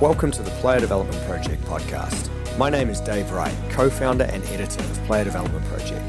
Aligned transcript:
Welcome 0.00 0.32
to 0.32 0.42
the 0.42 0.50
Player 0.50 0.80
Development 0.80 1.24
Project 1.24 1.62
podcast. 1.66 2.28
My 2.58 2.68
name 2.68 2.90
is 2.90 3.00
Dave 3.00 3.30
Wright, 3.30 3.54
co 3.70 3.88
founder 3.88 4.24
and 4.24 4.44
editor 4.46 4.82
of 4.82 5.04
Player 5.04 5.22
Development 5.22 5.64
Project. 5.66 6.04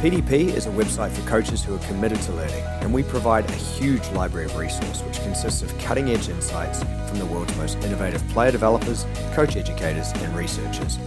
PDP 0.00 0.52
is 0.52 0.66
a 0.66 0.70
website 0.70 1.12
for 1.12 1.26
coaches 1.28 1.62
who 1.62 1.76
are 1.76 1.78
committed 1.86 2.20
to 2.22 2.32
learning, 2.32 2.64
and 2.80 2.92
we 2.92 3.04
provide 3.04 3.48
a 3.48 3.52
huge 3.52 4.06
library 4.08 4.46
of 4.46 4.56
resource 4.56 5.02
which 5.02 5.20
consists 5.20 5.62
of 5.62 5.78
cutting 5.78 6.10
edge 6.10 6.28
insights 6.28 6.82
from 7.08 7.20
the 7.20 7.26
world's 7.26 7.56
most 7.56 7.78
innovative 7.84 8.26
player 8.30 8.50
developers, 8.50 9.06
coach 9.32 9.54
educators, 9.54 10.10
and 10.12 10.36
researchers. 10.36 10.98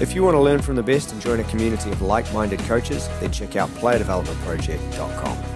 If 0.00 0.14
you 0.14 0.22
want 0.22 0.36
to 0.36 0.40
learn 0.40 0.62
from 0.62 0.76
the 0.76 0.82
best 0.82 1.10
and 1.10 1.20
join 1.20 1.40
a 1.40 1.44
community 1.44 1.90
of 1.90 2.00
like 2.02 2.32
minded 2.32 2.60
coaches, 2.60 3.08
then 3.18 3.32
check 3.32 3.56
out 3.56 3.68
playerdevelopmentproject.com. 3.70 5.53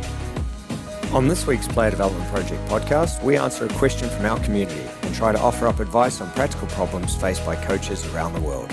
On 1.11 1.27
this 1.27 1.47
week's 1.47 1.67
Player 1.67 1.89
Development 1.89 2.29
Project 2.29 2.63
podcast, 2.69 3.25
we 3.25 3.39
answer 3.39 3.65
a 3.65 3.69
question 3.71 4.11
from 4.11 4.27
our 4.27 4.39
community 4.41 4.83
and 5.01 5.15
try 5.15 5.33
to 5.33 5.41
offer 5.41 5.67
up 5.67 5.81
advice 5.81 6.21
on 6.21 6.31
practical 6.33 6.69
problems 6.69 7.17
faced 7.17 7.47
by 7.47 7.57
coaches 7.57 8.07
around 8.13 8.35
the 8.35 8.41
world. 8.43 8.71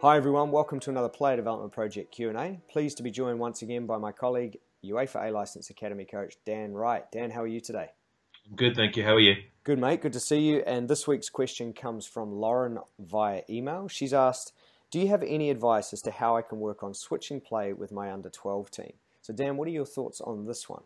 Hi 0.00 0.16
everyone, 0.16 0.50
welcome 0.50 0.80
to 0.80 0.90
another 0.90 1.08
Player 1.08 1.36
Development 1.36 1.72
Project 1.72 2.10
Q&A. 2.10 2.60
Pleased 2.68 2.96
to 2.96 3.04
be 3.04 3.12
joined 3.12 3.38
once 3.38 3.62
again 3.62 3.86
by 3.86 3.96
my 3.96 4.10
colleague, 4.10 4.58
UEFA 4.84 5.28
A 5.28 5.30
License 5.30 5.70
Academy 5.70 6.04
coach 6.04 6.34
Dan 6.44 6.72
Wright. 6.72 7.04
Dan, 7.12 7.30
how 7.30 7.42
are 7.42 7.46
you 7.46 7.60
today? 7.60 7.90
Good, 8.54 8.76
thank 8.76 8.96
you. 8.96 9.04
How 9.04 9.14
are 9.14 9.20
you? 9.20 9.36
Good, 9.64 9.78
mate. 9.78 10.02
Good 10.02 10.12
to 10.12 10.20
see 10.20 10.40
you. 10.40 10.62
And 10.66 10.88
this 10.88 11.06
week's 11.06 11.30
question 11.30 11.72
comes 11.72 12.06
from 12.06 12.32
Lauren 12.32 12.78
via 12.98 13.42
email. 13.48 13.88
She's 13.88 14.12
asked, 14.12 14.52
Do 14.90 15.00
you 15.00 15.08
have 15.08 15.22
any 15.22 15.50
advice 15.50 15.92
as 15.92 16.02
to 16.02 16.10
how 16.10 16.36
I 16.36 16.42
can 16.42 16.60
work 16.60 16.82
on 16.82 16.92
switching 16.92 17.40
play 17.40 17.72
with 17.72 17.90
my 17.90 18.12
under 18.12 18.28
12 18.28 18.70
team? 18.70 18.92
So, 19.22 19.32
Dan, 19.32 19.56
what 19.56 19.66
are 19.66 19.72
your 19.72 19.86
thoughts 19.86 20.20
on 20.20 20.44
this 20.46 20.68
one? 20.68 20.82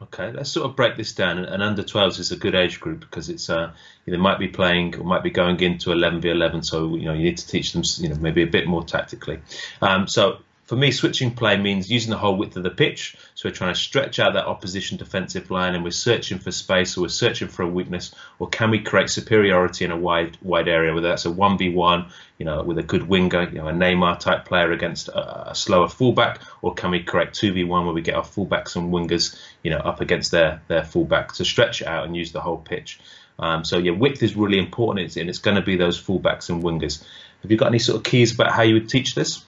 Okay, 0.00 0.32
let's 0.32 0.50
sort 0.50 0.68
of 0.68 0.74
break 0.74 0.96
this 0.96 1.12
down. 1.12 1.38
And 1.38 1.62
under 1.62 1.82
12s 1.82 2.18
is 2.18 2.32
a 2.32 2.36
good 2.36 2.54
age 2.54 2.80
group 2.80 3.00
because 3.00 3.28
it's 3.28 3.48
uh, 3.48 3.72
they 4.06 4.16
might 4.16 4.38
be 4.38 4.48
playing 4.48 4.96
or 4.96 5.04
might 5.04 5.22
be 5.22 5.30
going 5.30 5.60
into 5.60 5.90
11v11, 5.90 6.64
so 6.64 6.96
you 6.96 7.04
know 7.04 7.12
you 7.12 7.24
need 7.24 7.38
to 7.38 7.46
teach 7.46 7.72
them 7.72 7.82
you 7.98 8.08
know 8.08 8.16
maybe 8.16 8.42
a 8.42 8.46
bit 8.46 8.66
more 8.66 8.82
tactically. 8.82 9.40
Um, 9.80 10.08
so 10.08 10.38
for 10.72 10.76
me, 10.76 10.90
switching 10.90 11.34
play 11.34 11.58
means 11.58 11.90
using 11.90 12.08
the 12.08 12.16
whole 12.16 12.34
width 12.34 12.56
of 12.56 12.62
the 12.62 12.70
pitch. 12.70 13.14
So 13.34 13.46
we're 13.46 13.54
trying 13.54 13.74
to 13.74 13.78
stretch 13.78 14.18
out 14.18 14.32
that 14.32 14.46
opposition 14.46 14.96
defensive 14.96 15.50
line, 15.50 15.74
and 15.74 15.84
we're 15.84 15.90
searching 15.90 16.38
for 16.38 16.50
space, 16.50 16.96
or 16.96 17.02
we're 17.02 17.08
searching 17.08 17.48
for 17.48 17.62
a 17.62 17.68
weakness, 17.68 18.14
or 18.38 18.48
can 18.48 18.70
we 18.70 18.78
create 18.78 19.10
superiority 19.10 19.84
in 19.84 19.90
a 19.90 19.98
wide 19.98 20.38
wide 20.40 20.68
area? 20.68 20.94
Whether 20.94 21.08
that's 21.08 21.26
a 21.26 21.30
one 21.30 21.58
v 21.58 21.68
one, 21.68 22.06
you 22.38 22.46
know, 22.46 22.62
with 22.62 22.78
a 22.78 22.82
good 22.82 23.06
winger, 23.06 23.50
you 23.50 23.58
know, 23.58 23.68
a 23.68 23.72
Neymar 23.72 24.18
type 24.18 24.46
player 24.46 24.72
against 24.72 25.08
a, 25.08 25.50
a 25.50 25.54
slower 25.54 25.90
fullback, 25.90 26.40
or 26.62 26.72
can 26.72 26.90
we 26.90 27.02
create 27.02 27.34
two 27.34 27.52
v 27.52 27.64
one 27.64 27.84
where 27.84 27.92
we 27.92 28.00
get 28.00 28.14
our 28.14 28.24
fullbacks 28.24 28.74
and 28.74 28.90
wingers, 28.90 29.38
you 29.62 29.70
know, 29.70 29.76
up 29.76 30.00
against 30.00 30.30
their 30.30 30.62
their 30.68 30.84
fullback 30.84 31.34
to 31.34 31.44
stretch 31.44 31.82
it 31.82 31.86
out 31.86 32.06
and 32.06 32.16
use 32.16 32.32
the 32.32 32.40
whole 32.40 32.56
pitch. 32.56 32.98
Um, 33.38 33.62
so 33.66 33.76
yeah, 33.76 33.92
width 33.92 34.22
is 34.22 34.36
really 34.36 34.58
important, 34.58 35.18
and 35.18 35.28
it's 35.28 35.38
going 35.38 35.56
to 35.56 35.62
be 35.62 35.76
those 35.76 36.00
fullbacks 36.00 36.48
and 36.48 36.62
wingers. 36.62 37.04
Have 37.42 37.50
you 37.50 37.58
got 37.58 37.66
any 37.66 37.78
sort 37.78 37.98
of 37.98 38.04
keys 38.04 38.32
about 38.32 38.52
how 38.52 38.62
you 38.62 38.72
would 38.74 38.88
teach 38.88 39.14
this? 39.14 39.44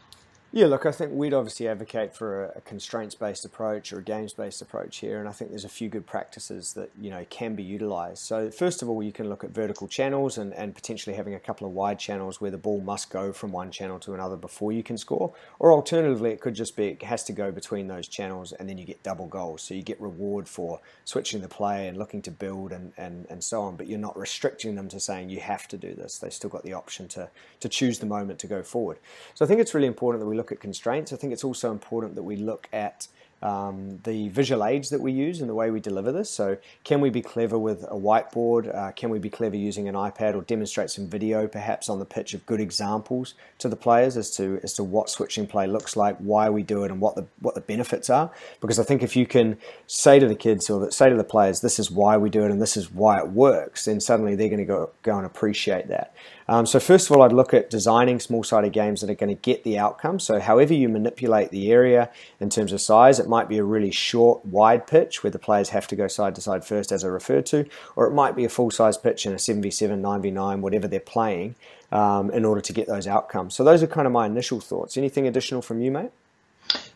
Yeah, 0.56 0.66
look, 0.66 0.86
I 0.86 0.92
think 0.92 1.10
we'd 1.10 1.34
obviously 1.34 1.66
advocate 1.66 2.14
for 2.14 2.44
a, 2.44 2.60
constraints-based 2.60 3.44
approach 3.44 3.92
or 3.92 3.98
a 3.98 4.02
games-based 4.04 4.62
approach 4.62 4.98
here, 4.98 5.18
and 5.18 5.28
I 5.28 5.32
think 5.32 5.50
there's 5.50 5.64
a 5.64 5.68
few 5.68 5.88
good 5.88 6.06
practices 6.06 6.74
that 6.74 6.92
you 6.96 7.10
know 7.10 7.26
can 7.28 7.56
be 7.56 7.64
utilised. 7.64 8.24
So 8.24 8.52
first 8.52 8.80
of 8.80 8.88
all, 8.88 9.02
you 9.02 9.10
can 9.10 9.28
look 9.28 9.42
at 9.42 9.50
vertical 9.50 9.88
channels 9.88 10.38
and, 10.38 10.54
and 10.54 10.72
potentially 10.72 11.16
having 11.16 11.34
a 11.34 11.40
couple 11.40 11.66
of 11.66 11.72
wide 11.72 11.98
channels 11.98 12.40
where 12.40 12.52
the 12.52 12.56
ball 12.56 12.80
must 12.80 13.10
go 13.10 13.32
from 13.32 13.50
one 13.50 13.72
channel 13.72 13.98
to 13.98 14.14
another 14.14 14.36
before 14.36 14.70
you 14.70 14.84
can 14.84 14.96
score, 14.96 15.32
or 15.58 15.72
alternatively, 15.72 16.30
it 16.30 16.40
could 16.40 16.54
just 16.54 16.76
be 16.76 16.86
it 16.86 17.02
has 17.02 17.24
to 17.24 17.32
go 17.32 17.50
between 17.50 17.88
those 17.88 18.06
channels 18.06 18.52
and 18.52 18.68
then 18.68 18.78
you 18.78 18.84
get 18.84 19.02
double 19.02 19.26
goals. 19.26 19.60
So 19.60 19.74
you 19.74 19.82
get 19.82 20.00
reward 20.00 20.48
for 20.48 20.78
switching 21.04 21.40
the 21.40 21.48
play 21.48 21.88
and 21.88 21.98
looking 21.98 22.22
to 22.22 22.30
build 22.30 22.70
and, 22.70 22.92
and, 22.96 23.26
and 23.28 23.42
so 23.42 23.62
on, 23.62 23.74
but 23.74 23.88
you're 23.88 23.98
not 23.98 24.16
restricting 24.16 24.76
them 24.76 24.86
to 24.90 25.00
saying 25.00 25.30
you 25.30 25.40
have 25.40 25.66
to 25.66 25.76
do 25.76 25.94
this. 25.94 26.18
They've 26.18 26.32
still 26.32 26.50
got 26.50 26.62
the 26.62 26.74
option 26.74 27.08
to 27.08 27.28
to 27.58 27.68
choose 27.68 27.98
the 27.98 28.06
moment 28.06 28.38
to 28.38 28.46
go 28.46 28.62
forward. 28.62 28.98
So 29.34 29.44
I 29.44 29.48
think 29.48 29.58
it's 29.58 29.74
really 29.74 29.88
important 29.88 30.20
that 30.20 30.28
we 30.28 30.36
look 30.36 30.43
look 30.44 30.52
at 30.52 30.60
constraints, 30.60 31.10
I 31.10 31.16
think 31.16 31.32
it's 31.32 31.44
also 31.44 31.72
important 31.72 32.16
that 32.16 32.22
we 32.22 32.36
look 32.36 32.68
at 32.70 33.08
um, 33.42 33.98
the 34.04 34.28
visual 34.28 34.64
aids 34.64 34.90
that 34.90 35.00
we 35.00 35.12
use 35.12 35.40
and 35.40 35.48
the 35.50 35.54
way 35.54 35.70
we 35.70 35.80
deliver 35.80 36.12
this. 36.12 36.30
So, 36.30 36.56
can 36.82 37.00
we 37.00 37.10
be 37.10 37.20
clever 37.20 37.58
with 37.58 37.82
a 37.84 37.94
whiteboard? 37.94 38.74
Uh, 38.74 38.92
can 38.92 39.10
we 39.10 39.18
be 39.18 39.28
clever 39.28 39.56
using 39.56 39.86
an 39.88 39.94
iPad 39.94 40.34
or 40.34 40.42
demonstrate 40.42 40.90
some 40.90 41.08
video, 41.08 41.46
perhaps 41.46 41.88
on 41.88 41.98
the 41.98 42.04
pitch, 42.04 42.32
of 42.32 42.44
good 42.46 42.60
examples 42.60 43.34
to 43.58 43.68
the 43.68 43.76
players 43.76 44.16
as 44.16 44.34
to 44.36 44.60
as 44.62 44.72
to 44.74 44.84
what 44.84 45.10
switching 45.10 45.46
play 45.46 45.66
looks 45.66 45.94
like, 45.94 46.16
why 46.18 46.48
we 46.48 46.62
do 46.62 46.84
it, 46.84 46.90
and 46.90 47.00
what 47.00 47.16
the 47.16 47.26
what 47.40 47.54
the 47.54 47.60
benefits 47.60 48.08
are? 48.08 48.30
Because 48.60 48.78
I 48.78 48.84
think 48.84 49.02
if 49.02 49.14
you 49.14 49.26
can 49.26 49.58
say 49.86 50.18
to 50.18 50.28
the 50.28 50.36
kids 50.36 50.70
or 50.70 50.90
say 50.90 51.10
to 51.10 51.16
the 51.16 51.24
players, 51.24 51.60
"This 51.60 51.78
is 51.78 51.90
why 51.90 52.16
we 52.16 52.30
do 52.30 52.44
it, 52.44 52.50
and 52.50 52.62
this 52.62 52.76
is 52.78 52.90
why 52.90 53.18
it 53.18 53.28
works," 53.28 53.84
then 53.84 54.00
suddenly 54.00 54.34
they're 54.36 54.48
going 54.48 54.66
to 54.66 54.72
go 54.76 54.90
go 55.02 55.16
and 55.16 55.26
appreciate 55.26 55.88
that. 55.88 56.14
Um, 56.48 56.66
so 56.66 56.78
first 56.78 57.08
of 57.08 57.16
all, 57.16 57.22
I'd 57.22 57.32
look 57.32 57.54
at 57.54 57.70
designing 57.70 58.20
small-sided 58.20 58.72
games 58.72 59.00
that 59.00 59.10
are 59.10 59.14
going 59.14 59.34
to 59.34 59.40
get 59.40 59.64
the 59.64 59.78
outcome. 59.78 60.18
So 60.18 60.40
however 60.40 60.74
you 60.74 60.88
manipulate 60.88 61.50
the 61.50 61.72
area 61.72 62.10
in 62.40 62.50
terms 62.50 62.72
of 62.72 62.80
size, 62.80 63.18
it 63.18 63.28
might 63.28 63.48
be 63.48 63.58
a 63.58 63.64
really 63.64 63.90
short, 63.90 64.44
wide 64.44 64.86
pitch 64.86 65.22
where 65.22 65.30
the 65.30 65.38
players 65.38 65.70
have 65.70 65.86
to 65.88 65.96
go 65.96 66.06
side 66.08 66.34
to 66.34 66.40
side 66.40 66.64
first, 66.64 66.92
as 66.92 67.04
I 67.04 67.08
referred 67.08 67.46
to, 67.46 67.66
or 67.96 68.06
it 68.06 68.12
might 68.12 68.36
be 68.36 68.44
a 68.44 68.48
full-size 68.48 68.98
pitch 68.98 69.26
in 69.26 69.32
a 69.32 69.36
7v7, 69.36 70.00
9v9, 70.00 70.60
whatever 70.60 70.86
they're 70.86 71.00
playing, 71.00 71.54
um, 71.92 72.30
in 72.30 72.44
order 72.44 72.60
to 72.60 72.72
get 72.72 72.86
those 72.86 73.06
outcomes. 73.06 73.54
So 73.54 73.64
those 73.64 73.82
are 73.82 73.86
kind 73.86 74.06
of 74.06 74.12
my 74.12 74.26
initial 74.26 74.60
thoughts. 74.60 74.96
Anything 74.96 75.26
additional 75.26 75.62
from 75.62 75.80
you, 75.80 75.90
mate? 75.90 76.10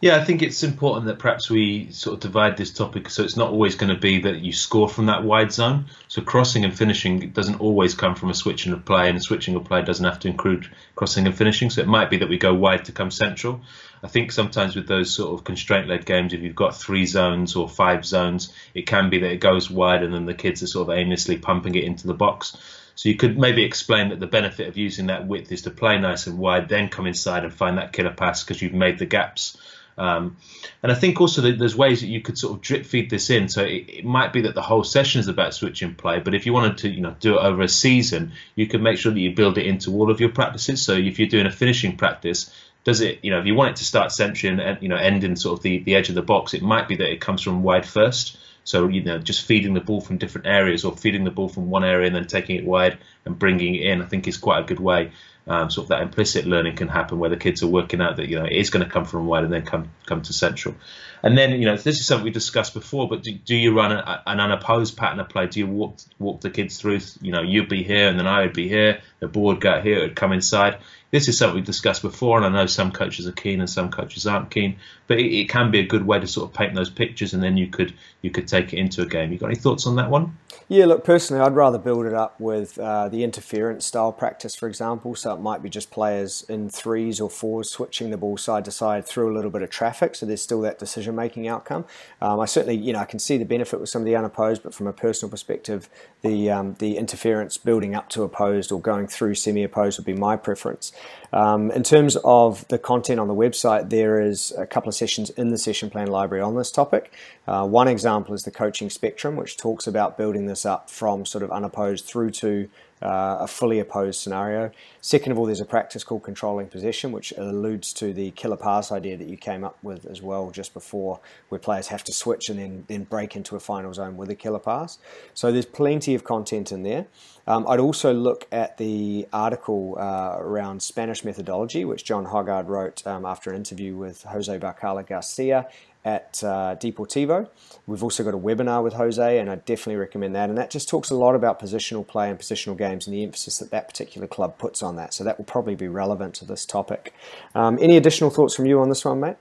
Yeah, 0.01 0.17
I 0.17 0.23
think 0.23 0.43
it's 0.43 0.63
important 0.63 1.07
that 1.07 1.19
perhaps 1.19 1.51
we 1.51 1.91
sort 1.91 2.15
of 2.15 2.21
divide 2.21 2.57
this 2.57 2.73
topic 2.73 3.11
so 3.11 3.25
it's 3.25 3.37
not 3.37 3.51
always 3.51 3.75
going 3.75 3.93
to 3.93 4.01
be 4.01 4.21
that 4.21 4.39
you 4.39 4.53
score 4.53 4.89
from 4.89 5.07
that 5.07 5.25
wide 5.25 5.51
zone. 5.51 5.87
So 6.07 6.23
crossing 6.23 6.65
and 6.65 6.77
finishing 6.77 7.31
doesn't 7.31 7.61
always 7.61 7.95
come 7.95 8.15
from 8.15 8.31
a 8.31 8.35
switching 8.35 8.73
of 8.73 8.85
play, 8.85 9.09
and 9.09 9.19
a 9.19 9.21
switching 9.21 9.57
of 9.57 9.65
play 9.65 9.83
doesn't 9.83 10.05
have 10.05 10.21
to 10.21 10.29
include 10.29 10.71
crossing 10.95 11.27
and 11.27 11.37
finishing. 11.37 11.69
So 11.69 11.81
it 11.81 11.89
might 11.89 12.11
be 12.11 12.19
that 12.19 12.29
we 12.29 12.39
go 12.39 12.55
wide 12.55 12.85
to 12.85 12.93
come 12.93 13.11
central. 13.11 13.63
I 14.01 14.07
think 14.07 14.31
sometimes 14.31 14.77
with 14.77 14.87
those 14.87 15.13
sort 15.13 15.37
of 15.37 15.45
constraint-led 15.45 16.07
games, 16.07 16.33
if 16.33 16.43
you've 16.43 16.55
got 16.55 16.77
three 16.77 17.05
zones 17.05 17.57
or 17.57 17.69
five 17.69 18.07
zones, 18.07 18.53
it 18.75 18.87
can 18.87 19.11
be 19.11 19.19
that 19.19 19.33
it 19.33 19.41
goes 19.41 19.69
wide 19.69 20.05
and 20.05 20.15
then 20.15 20.27
the 20.27 20.35
kids 20.35 20.63
are 20.63 20.69
sort 20.69 20.89
of 20.89 20.97
aimlessly 20.97 21.39
pumping 21.39 21.75
it 21.75 21.83
into 21.83 22.07
the 22.07 22.15
box. 22.15 22.57
So 22.95 23.09
you 23.09 23.17
could 23.17 23.37
maybe 23.37 23.65
explain 23.65 24.11
that 24.11 24.21
the 24.21 24.29
benefit 24.29 24.69
of 24.69 24.77
using 24.77 25.07
that 25.07 25.27
width 25.27 25.51
is 25.51 25.63
to 25.63 25.73
play 25.73 25.99
nice 25.99 26.29
and 26.29 26.39
wide, 26.39 26.69
then 26.69 26.89
come 26.89 27.09
inside 27.09 27.43
and 27.43 27.53
find 27.53 27.79
that 27.79 27.93
killer 27.93 28.13
pass 28.13 28.45
because 28.45 28.63
you've 28.63 28.73
made 28.73 29.01
the 29.01 29.07
gaps 29.07 29.57
um, 29.99 30.37
and 30.83 30.93
I 30.93 30.95
think 30.95 31.21
also 31.21 31.43
that 31.43 31.59
there's 31.59 31.77
ways 31.77 32.01
that 32.01 32.07
you 32.07 32.21
could 32.21 32.39
sort 32.39 32.55
of 32.55 32.61
drip 32.61 32.87
feed 32.87 33.11
this 33.11 33.31
in. 33.31 33.49
So 33.49 33.65
it, 33.65 33.89
it, 33.89 34.05
might 34.05 34.33
be 34.33 34.43
that 34.43 34.55
the 34.55 34.63
whole 34.63 34.85
session 34.85 35.21
is 35.21 35.29
about 35.29 35.55
switching 35.55 35.95
play, 35.95 36.21
but 36.21 36.35
if 36.35 36.47
you 36.47 36.53
wanted 36.53 36.79
to, 36.79 36.89
you 36.89 37.01
know, 37.01 37.17
do 37.19 37.37
it 37.37 37.43
over 37.43 37.63
a 37.63 37.69
season, 37.69 38.33
you 38.55 38.69
can 38.69 38.83
make 38.83 38.99
sure 38.99 39.13
that 39.13 39.19
you 39.19 39.35
build 39.35 39.59
it 39.59 39.67
into 39.67 39.93
all 39.93 40.11
of 40.11 40.21
your 40.21 40.29
practices. 40.29 40.81
So 40.81 40.93
if 40.93 41.19
you're 41.19 41.29
doing 41.29 41.47
a 41.47 41.51
finishing 41.51 41.97
practice, 41.97 42.55
does 42.85 43.01
it, 43.01 43.19
you 43.23 43.31
know, 43.33 43.41
if 43.41 43.47
you 43.47 43.57
want 43.57 43.71
it 43.71 43.77
to 43.77 43.85
start 43.85 44.13
century 44.13 44.51
and 44.51 44.81
you 44.81 44.89
know 44.89 44.97
end 44.97 45.25
in 45.25 45.35
sort 45.35 45.59
of 45.59 45.63
the, 45.63 45.81
the 45.81 45.97
edge 45.97 46.09
of 46.09 46.15
the 46.15 46.23
box, 46.23 46.55
it 46.55 46.63
might 46.63 46.87
be 46.87 46.97
that 46.97 47.11
it 47.11 47.21
comes 47.21 47.43
from 47.43 47.65
wide 47.65 47.85
first. 47.85 48.39
So 48.63 48.87
you 48.87 49.03
know, 49.03 49.19
just 49.19 49.47
feeding 49.47 49.75
the 49.75 49.81
ball 49.81 50.01
from 50.01 50.19
different 50.19 50.47
areas, 50.47 50.85
or 50.85 50.97
feeding 50.97 51.25
the 51.25 51.31
ball 51.31 51.49
from 51.49 51.71
one 51.71 51.85
area 51.85 52.07
and 52.07 52.15
then 52.15 52.27
taking 52.27 52.57
it 52.57 52.65
wide 52.65 52.99
and 53.25 53.39
bringing 53.39 53.75
it 53.75 53.83
in, 53.83 54.01
I 54.01 54.07
think 54.07 54.29
is 54.29 54.37
quite 54.37 54.61
a 54.61 54.65
good 54.65 54.81
way 54.81 55.11
um, 55.49 55.71
sort 55.71 55.87
of 55.87 55.89
that 55.89 56.03
implicit 56.03 56.47
learning 56.47 56.77
can 56.77 56.89
happen 56.89 57.19
where 57.19 57.31
the 57.31 57.37
kids 57.37 57.63
are 57.63 57.69
working 57.69 58.01
out 58.01 58.17
that 58.17 58.29
you 58.29 58.39
know 58.39 58.45
it 58.45 58.53
is 58.53 58.71
going 58.71 58.85
to 58.85 58.91
come 58.91 59.05
from 59.05 59.27
wide 59.27 59.45
and 59.45 59.53
then 59.53 59.65
come 59.65 59.91
come 60.07 60.23
to 60.23 60.33
central. 60.33 60.75
And 61.23 61.37
then 61.37 61.53
you 61.53 61.65
know 61.65 61.77
this 61.77 61.99
is 61.99 62.07
something 62.07 62.25
we 62.25 62.31
discussed 62.31 62.75
before, 62.75 63.09
but 63.09 63.23
do, 63.23 63.33
do 63.33 63.57
you 63.57 63.75
run 63.75 63.93
a, 63.93 64.23
an 64.27 64.41
unopposed 64.41 64.97
pattern 64.97 65.21
of 65.21 65.29
play? 65.29 65.47
Do 65.47 65.61
you 65.61 65.67
walk 65.67 65.99
walk 66.19 66.43
the 66.43 66.51
kids 66.51 66.79
through? 66.79 67.01
You 67.23 67.33
know, 67.33 67.43
you'd 67.43 67.69
be 67.69 67.83
here 67.83 68.09
and 68.09 68.19
then 68.19 68.27
I 68.27 68.43
would 68.43 68.53
be 68.53 68.69
here. 68.69 69.01
The 69.21 69.29
board 69.29 69.57
would 69.57 69.63
go 69.63 69.81
here, 69.81 69.99
it 69.99 70.03
would 70.03 70.17
come 70.17 70.33
inside. 70.33 70.79
This 71.11 71.27
is 71.27 71.39
something 71.39 71.57
we've 71.57 71.65
discussed 71.65 72.03
before, 72.03 72.37
and 72.37 72.45
I 72.45 72.51
know 72.51 72.67
some 72.67 72.93
coaches 72.93 73.27
are 73.27 73.33
keen 73.33 73.61
and 73.61 73.71
some 73.71 73.91
coaches 73.91 74.27
aren't 74.27 74.51
keen, 74.51 74.77
but 75.07 75.19
it, 75.19 75.35
it 75.35 75.49
can 75.49 75.71
be 75.71 75.79
a 75.79 75.87
good 75.87 76.07
way 76.07 76.21
to 76.21 76.27
sort 76.27 76.51
of 76.51 76.55
paint 76.55 76.75
those 76.75 76.91
pictures, 76.91 77.33
and 77.33 77.43
then 77.43 77.57
you 77.57 77.67
could 77.67 77.95
you 78.21 78.31
could 78.31 78.47
take 78.47 78.73
it 78.75 78.79
into 78.79 79.01
a 79.01 79.07
game. 79.07 79.33
You 79.33 79.39
got 79.39 79.47
any 79.47 79.57
thoughts 79.57 79.87
on 79.87 79.97
that 79.97 80.11
one? 80.11 80.37
Yeah, 80.71 80.85
look, 80.85 81.03
personally, 81.03 81.43
I'd 81.43 81.55
rather 81.55 81.79
build 81.79 82.05
it 82.05 82.13
up 82.13 82.39
with 82.39 82.79
uh, 82.79 83.09
the 83.09 83.25
interference 83.25 83.87
style 83.87 84.13
practice, 84.13 84.55
for 84.55 84.69
example. 84.69 85.15
So 85.15 85.33
it 85.33 85.41
might 85.41 85.63
be 85.63 85.71
just 85.71 85.91
players 85.91 86.45
in 86.47 86.69
threes 86.69 87.23
or 87.23 87.31
fours 87.31 87.71
switching 87.71 88.11
the 88.11 88.19
ball 88.19 88.37
side 88.37 88.67
to 88.67 88.71
side 88.71 89.07
through 89.07 89.33
a 89.33 89.35
little 89.35 89.51
bit 89.51 89.63
of 89.63 89.71
traffic. 89.71 90.15
So 90.15 90.27
there's 90.27 90.43
still 90.43 90.61
that 90.61 90.79
decision 90.79 91.17
making 91.17 91.49
outcome. 91.49 91.87
Um, 92.21 92.39
I 92.41 92.45
certainly, 92.45 92.77
you 92.77 92.93
know, 92.93 92.99
I 92.99 93.07
can 93.07 93.19
see 93.19 93.39
the 93.39 93.47
benefit 93.47 93.81
with 93.81 93.89
some 93.89 94.03
of 94.03 94.07
the 94.07 94.15
unopposed, 94.15 94.63
but 94.63 94.75
from 94.75 94.87
a 94.87 94.93
personal 94.93 95.31
perspective, 95.31 95.89
the 96.21 96.51
um, 96.51 96.75
the 96.81 96.99
interference 96.99 97.57
building 97.57 97.95
up 97.95 98.11
to 98.11 98.23
opposed 98.23 98.71
or 98.71 98.79
going 98.79 99.07
through 99.07 99.37
semi 99.37 99.63
opposed 99.63 99.99
would 99.99 100.05
be 100.05 100.13
my 100.13 100.37
preference. 100.37 100.93
Um, 101.33 101.71
in 101.73 101.83
terms 101.83 102.17
of 102.25 102.67
the 102.69 102.79
content 102.79 103.21
on 103.21 103.29
the 103.29 103.35
website, 103.35 103.91
there 103.91 104.21
is 104.21 104.53
a 104.57 104.67
couple 104.67 104.89
of 104.89 104.95
sessions 104.95 105.31
in 105.31 105.51
the 105.51 105.59
session 105.59 105.91
plan 105.91 106.07
library 106.07 106.43
on 106.43 106.55
this 106.57 106.71
topic. 106.71 107.13
Uh, 107.47 107.67
one 107.67 107.89
example 107.89 108.35
is 108.35 108.45
the 108.45 108.51
coaching 108.51 108.89
spectrum, 108.89 109.37
which 109.37 109.57
talks 109.57 109.87
about 109.87 110.17
building 110.17 110.47
this 110.47 110.65
up 110.65 110.89
from 110.89 111.27
sort 111.27 111.45
of 111.45 111.51
unopposed 111.51 112.07
through 112.07 112.31
to 112.31 112.69
uh, 113.03 113.39
a 113.41 113.47
fully 113.47 113.79
opposed 113.79 114.21
scenario. 114.21 114.71
Second 115.01 115.33
of 115.33 115.39
all, 115.39 115.47
there's 115.47 115.61
a 115.61 115.65
practice 115.65 116.05
called 116.05 116.23
controlling 116.23 116.69
possession, 116.69 117.13
which 117.13 117.33
alludes 117.37 117.93
to 117.95 118.13
the 118.13 118.31
killer 118.33 118.57
pass 118.57 118.91
idea 118.93 119.17
that 119.17 119.29
you 119.29 119.37
came 119.37 119.65
up 119.65 119.79
with 119.83 120.07
as 120.07 120.21
well 120.23 120.51
just 120.51 120.75
before, 120.75 121.21
where 121.49 121.59
players 121.59 121.89
have 121.89 122.05
to 122.05 122.13
switch 122.13 122.49
and 122.49 122.59
then, 122.59 122.85
then 122.89 123.05
break 123.05 123.37
into 123.37 123.57
a 123.57 123.61
final 123.61 123.93
zone 123.93 124.17
with 124.17 124.31
a 124.31 124.35
killer 124.35 124.59
pass. 124.59 124.99
So 125.35 125.53
there's 125.53 125.67
plenty 125.67 126.15
of 126.15 126.25
content 126.25 126.73
in 126.73 126.83
there. 126.83 127.07
Um, 127.47 127.67
I'd 127.67 127.81
also 127.81 128.13
look 128.13 128.47
at 128.53 128.77
the 128.77 129.27
article 129.33 129.97
uh, 129.99 130.37
around 130.39 130.83
Spanish 130.83 131.25
methodology, 131.25 131.85
which 131.85 132.05
John 132.05 132.27
Hoggard 132.27 132.69
wrote 132.69 133.07
um, 133.07 133.25
after 133.25 133.51
an 133.51 133.57
interview 133.57 133.97
with 133.97 134.25
Jose 134.25 134.59
Barcala 134.59 135.07
Garcia 135.07 135.67
at 136.09 136.43
uh, 136.43 136.75
Deportivo. 136.77 137.49
We've 137.87 138.03
also 138.03 138.25
got 138.25 138.33
a 138.33 138.39
webinar 138.39 138.83
with 138.83 138.95
Jose, 138.95 139.39
and 139.39 139.51
I 139.51 139.57
definitely 139.57 139.97
recommend 139.97 140.35
that. 140.35 140.49
And 140.49 140.57
that 140.57 140.71
just 140.71 140.89
talks 140.89 141.11
a 141.11 141.15
lot 141.15 141.35
about 141.35 141.61
positional 141.61 142.07
play 142.07 142.31
and 142.31 142.39
positional 142.39 142.79
games 142.79 143.07
and 143.07 143.15
the 143.15 143.23
emphasis 143.23 143.59
that 143.59 143.71
that 143.73 143.89
particular 143.89 144.27
club 144.27 144.57
puts 144.57 144.83
on 144.83 144.97
that. 144.97 145.13
So 145.13 145.23
that 145.25 145.37
will 145.37 145.45
probably 145.45 145.75
be 145.75 145.87
relevant 145.87 146.35
to 146.37 146.47
this 146.47 146.65
topic. 146.65 147.13
Um, 147.55 147.79
any 147.79 147.99
additional 147.99 148.31
thoughts 148.31 148.55
from 148.55 148.65
you 148.65 148.81
on 148.81 148.89
this 148.89 149.05
one, 149.05 149.21
mate? 149.21 149.37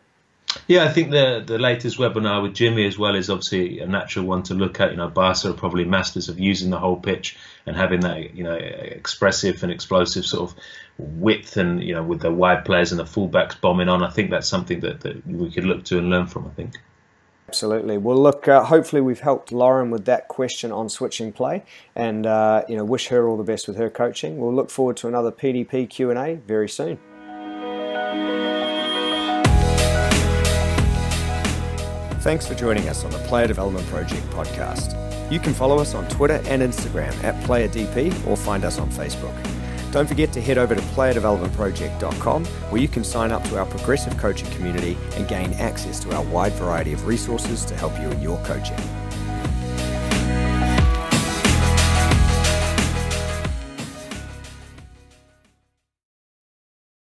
Yeah, 0.68 0.86
I 0.86 0.90
think 0.90 1.12
the 1.12 1.44
the 1.46 1.58
latest 1.58 1.98
webinar 1.98 2.42
with 2.42 2.54
Jimmy 2.54 2.86
as 2.86 2.98
well 2.98 3.16
is 3.16 3.30
obviously 3.30 3.80
a 3.80 3.88
natural 3.88 4.26
one 4.26 4.44
to 4.44 4.54
look 4.54 4.80
at. 4.80 4.92
You 4.92 4.98
know, 4.98 5.08
Barca 5.08 5.50
are 5.50 5.54
probably 5.54 5.86
masters 5.86 6.30
of 6.30 6.40
using 6.40 6.70
the 6.70 6.80
whole 6.80 6.98
pitch 6.98 7.38
and 7.66 7.76
having 7.76 8.02
that 8.02 8.36
you 8.36 8.44
know 8.44 8.56
expressive 8.56 9.64
and 9.64 9.72
explosive 9.72 10.26
sort 10.26 10.50
of 10.50 10.58
width 10.98 11.58
and 11.58 11.84
you 11.84 11.94
know 11.94 12.04
with 12.04 12.22
the 12.22 12.32
wide 12.32 12.66
players 12.66 12.92
and 12.92 13.00
the 13.00 13.06
fullbacks 13.06 13.60
bombing 13.60 13.90
on. 13.90 14.04
I 14.04 14.10
think 14.10 14.30
that's 14.30 14.48
something 14.48 14.80
that, 14.82 15.02
that 15.02 15.26
we 15.28 15.52
could 15.52 15.66
look 15.66 15.84
to 15.86 15.98
and 15.98 16.10
learn 16.10 16.28
from. 16.28 16.46
I 16.48 16.50
think. 16.52 16.76
Absolutely. 17.48 17.98
Well, 17.98 18.22
look. 18.22 18.48
Uh, 18.48 18.64
hopefully, 18.64 19.02
we've 19.02 19.22
helped 19.22 19.52
Lauren 19.52 19.90
with 19.90 20.06
that 20.06 20.28
question 20.28 20.72
on 20.72 20.90
switching 20.90 21.32
play, 21.32 21.64
and 21.96 22.26
uh, 22.26 22.64
you 22.68 22.76
know, 22.76 22.84
wish 22.84 23.08
her 23.08 23.28
all 23.28 23.38
the 23.38 23.44
best 23.44 23.68
with 23.68 23.78
her 23.78 23.90
coaching. 23.90 24.38
We'll 24.38 24.54
look 24.54 24.70
forward 24.70 24.98
to 24.98 25.08
another 25.08 25.32
PDP 25.32 25.90
Q 25.90 26.10
and 26.10 26.20
A 26.20 26.36
very 26.36 26.68
soon. 26.68 27.00
Thanks 32.28 32.46
for 32.46 32.56
joining 32.56 32.90
us 32.90 33.06
on 33.06 33.12
the 33.12 33.20
Player 33.20 33.48
Development 33.48 33.88
Project 33.88 34.22
podcast. 34.32 34.92
You 35.32 35.40
can 35.40 35.54
follow 35.54 35.80
us 35.80 35.94
on 35.94 36.06
Twitter 36.10 36.42
and 36.48 36.62
Instagram 36.62 37.14
at 37.24 37.42
PlayerDP 37.46 38.28
or 38.28 38.36
find 38.36 38.66
us 38.66 38.80
on 38.80 38.90
Facebook. 38.90 39.34
Don't 39.94 40.10
forget 40.10 40.34
to 40.34 40.42
head 40.42 40.58
over 40.58 40.76
to 40.76 40.82
playerdevelopmentproject.com 40.82 42.44
where 42.44 42.82
you 42.82 42.90
can 42.90 43.06
sign 43.06 43.32
up 43.32 43.46
to 43.46 43.58
our 43.58 43.66
progressive 43.66 44.18
coaching 44.18 44.50
community 44.52 44.98
and 45.16 45.26
gain 45.30 45.54
access 45.54 46.02
to 46.02 46.14
our 46.14 46.24
wide 46.26 46.52
variety 46.56 46.92
of 46.92 47.08
resources 47.08 47.64
to 47.64 47.78
help 47.78 47.98
you 47.98 48.10
in 48.10 48.22
your 48.22 48.38
coaching. 48.40 48.76